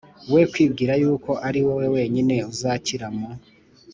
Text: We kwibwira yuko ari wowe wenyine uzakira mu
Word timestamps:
We 0.33 0.41
kwibwira 0.51 0.93
yuko 1.01 1.31
ari 1.47 1.59
wowe 1.65 1.87
wenyine 1.95 2.35
uzakira 2.51 3.07
mu 3.17 3.29